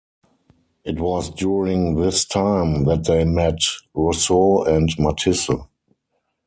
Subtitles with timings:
[0.83, 3.59] It was during this time that they met
[3.93, 5.47] Rousseau and Matisse.